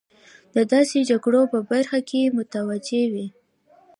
[0.55, 3.27] د داسې جګړو په برخه کې متوجه وي.